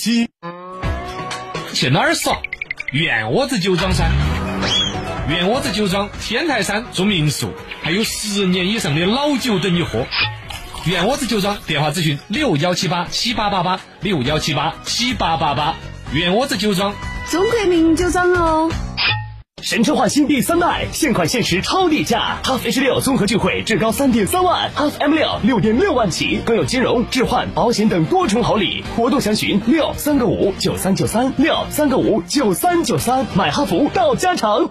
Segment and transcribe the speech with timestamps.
[0.00, 0.30] 七。
[1.74, 2.40] 去哪儿耍？
[2.90, 4.10] 院窝子酒庄噻！
[5.28, 10.06] 院窝子酒庄天台山住民宿，还有十年以上的老酒等你喝。
[10.86, 15.76] 院窝子酒庄电话咨询六幺七八七八八八六幺七八七八八八。
[16.14, 16.94] 院窝子酒庄，
[17.30, 18.72] 中国名酒庄哦。
[19.62, 28.82] 神车焕新第三代，现款限时超低价哈弗 H 六综合智慧至高三点三万哈弗 M 六六点六万起，更有金融、置换、保险等多重好礼。
[28.96, 34.70] 活动详询六三个五九三九三六三个五九三九三，买哈弗到家常。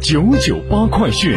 [0.00, 1.36] 九九八快讯。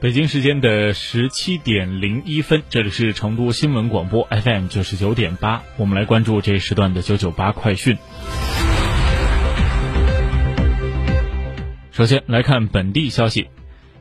[0.00, 7.98] 北京时间的十七点零一分，这里是成都新闻广播 FM 九十九点八，我们来关注这时段的九九八快讯。
[11.90, 13.48] 首先来看本地消息。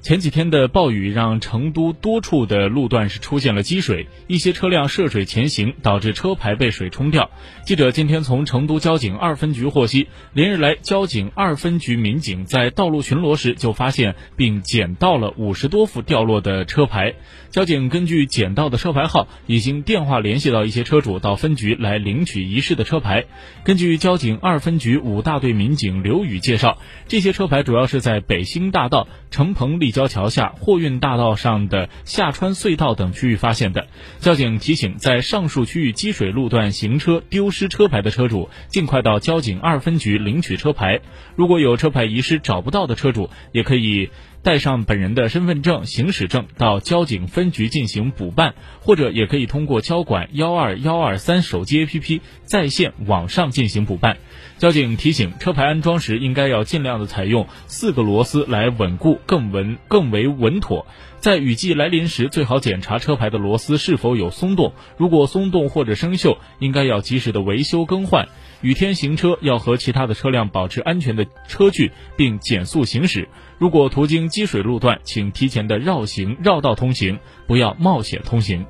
[0.07, 7.29] 前几天的暴雨让成都多处的路段是出现了积水，一些车辆涉水前行，导致车牌被水冲掉。
[7.66, 17.16] 记者今天从成都交警二分局获悉，连日来交警二分局民警在道路巡逻时就发现并捡到了五十多副掉落的车牌。
[17.50, 23.25] 交警根据捡到的车牌号，已经电话联系到一些车主到分局来领取遗失的车牌。
[23.66, 26.78] 根据交警二分局五大队民警刘宇介绍，
[27.09, 33.88] 这些车牌主要是在北兴大道、城棚立交桥下、货运大道上的下穿隧道等区域发现的。
[34.19, 41.00] 交警提醒，在上述区域积水路段行车丢失车牌的车主，尽快到交警二分局领取车牌。
[41.36, 44.12] 如果有车牌遗失找不到的车主，也可以。
[44.47, 54.16] 带上本人的身份证、行驶证到交警分局进行补办，或者也可以通过交管幺二幺二三手机 APP 在线网上进行补办。
[54.57, 60.88] 交警提醒，车牌安装时应该要尽量的采用四个螺丝来稳固，更稳更为稳妥。
[61.19, 68.30] 在雨季来临时，最好检查车牌的螺丝是否有松动，如果松动或者生锈，应该要及时的维修更换。
[68.62, 73.28] 雨天行车要和其他的车辆保持安全的车距，并减速行驶。
[73.59, 78.66] 如果途经积水路段，请提前的绕行、绕道通行，不要冒险通行。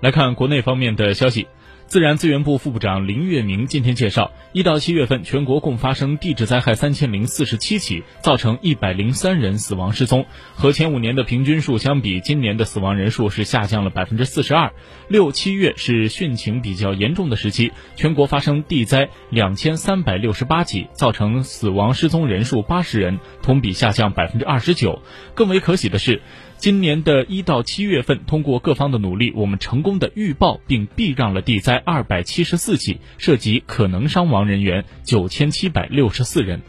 [0.00, 1.46] 来看国内方面的消息。
[1.86, 10.26] 自然资源部副部长林月明今天介绍，一到七月份，全国共发生地质灾害三千零四十七起，造成一百零三人死亡失踪。
[10.56, 14.72] 和前五年的平均数相比，今年的死亡人数是下降了百分之四十二。
[15.06, 25.02] 六七月是汛情比较严重的时期，全国发生地灾两千三百六十八起，造成死亡失踪人数八十人，同比下降百分之二十九。
[25.34, 26.20] 更为可喜的是。
[26.58, 36.62] 今年的一到七月份，通过各方的努力，我们成功的预报并避让了地灾二百七十四起，涉及可能伤亡人员九千七百六十四人。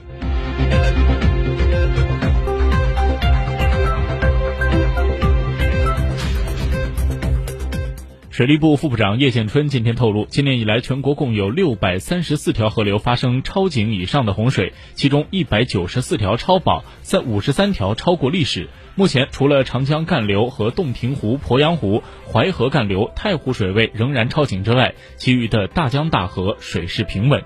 [8.38, 18.70] 水利部副部长叶建春今天透露，今年以来，全国共有六百三十四条河流发生超警以上的洪水，其中一百九十四条超保，在五十三条超过历史。
[18.94, 27.44] 目前，除了长江干流和洞庭湖、鄱阳湖、淮河干流、太湖水位仍然超警之外，其余的大江大河水势平稳。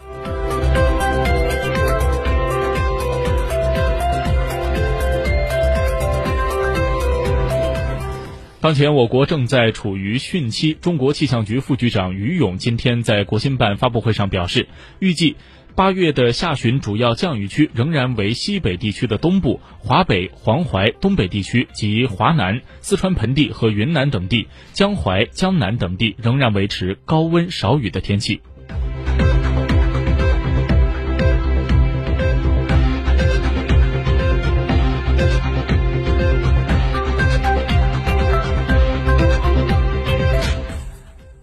[8.62, 14.68] 当前我国正在处于汛期，中国气象局副局长于勇今天在国新办发布会上表示，
[15.00, 15.36] 预计
[15.74, 28.42] 八月的下旬主要降雨区仍然为西北地区的东部、华北、黄淮、东北地区及华南、四川盆地和云南等地，江淮、江南等地仍然维持高温少雨的天气。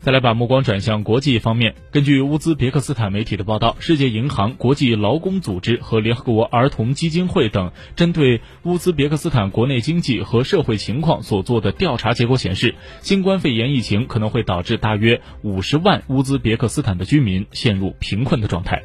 [0.08, 1.74] 再来把目光转向国际方面。
[1.90, 18.82] 根据乌兹别克斯坦媒体的报道，世界银行、国际劳工组织和联合国儿童基金会等针对乌兹别克斯坦国内经济和社会情况所做的调查结果显示，新冠肺炎疫情可能会导致大约五十万乌兹别克斯坦的居民陷入贫困的状态。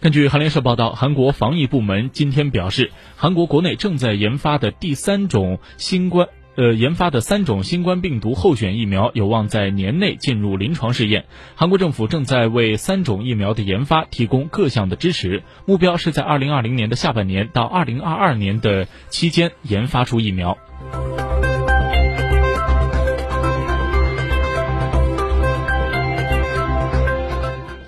[0.00, 11.26] 根据韩联社报道，韩国防疫部门今天表示，韩国国内正在研发的第三种新冠呃研发的三种新冠病毒候选疫苗有望在年内进入临床试验。
[11.54, 20.56] 韩国政府正在为三种疫苗的研发提供各项的支持，目标是在二零二零年的下半年到二零二二年的期间研发出疫苗。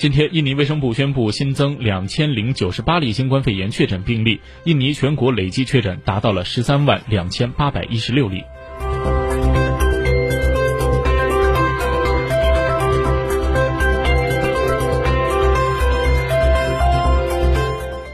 [0.03, 8.43] 今天，印尼卫生部宣布新增两千零九十八例新冠肺炎确诊病例，印尼全国累计确诊达到了十三万两千八百一十六例。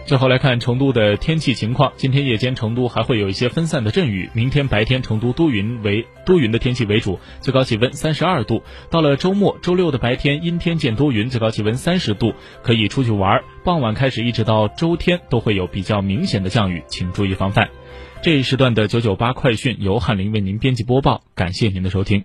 [0.09, 1.93] 最后来看成都的天气情况。
[1.99, 8.63] 今天夜间成都还会有一些分散的阵雨，明天白天成都多云为多云的天气为主，最高气温三十二度。
[8.89, 12.33] 到了周末，周六的白天阴天见多云，最高气温三十度，
[12.63, 13.43] 可以出去玩。
[13.65, 17.69] 傍晚开始一直到周天都会有比较明显的降雨，请注意防范。
[18.23, 22.25] 这一时段的九九八快讯由翰林为您编辑播报，感谢您的收听。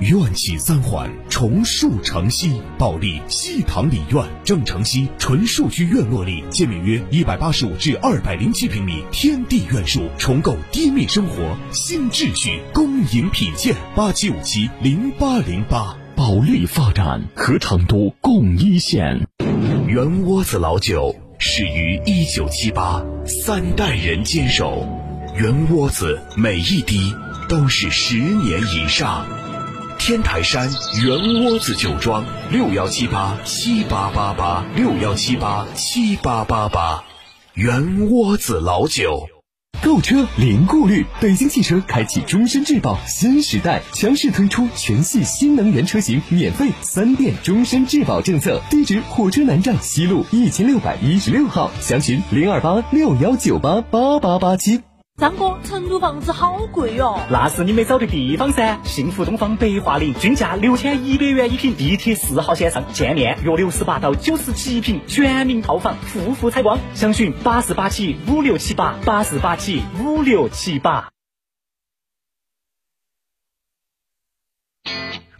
[0.00, 15.96] 院企三环，重塑城西，保利西塘里院，正城西纯数居院落里，建面约一百八十五至二百零七平米天地院墅，重构低密生活新秩序，恭迎品鉴，八七五七零八零八。
[16.14, 19.26] 保利发展和成都共一线。
[19.86, 24.86] 圆窝子老酒始于一九七八，三代人坚守，
[25.36, 27.12] 圆窝子每一滴
[27.48, 29.26] 都是十年以上。
[30.06, 30.70] 天台山
[31.02, 37.02] 圆窝子酒庄六幺七八七八八八六幺七八七八八八，
[37.54, 39.26] 圆窝子老酒。
[39.82, 48.62] 购车零顾虑，北京汽车开启终身质保新时代，强势推出全系新能源车型免费三电终身质保政策。
[48.70, 54.82] 地址：火车南站西路一千六百一十六号，详询零二八六幺九八八八八七。
[55.18, 57.18] 张哥，成都房子好贵哟！
[57.30, 58.78] 那是你没找对地方噻！
[58.84, 66.78] 幸福东方白桦林，均价六千一百元一平，地铁四号线上，建面约六十八到九十七平，全民套房，户户采光。
[66.94, 71.08] 详询八四八七五六七八八四八七五六七八。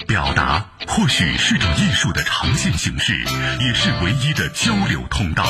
[0.08, 5.44] 表达或许是种艺术的呈现形式，也是唯一的交流通道，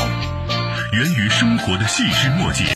[0.93, 2.65] 源于生活的细枝末节。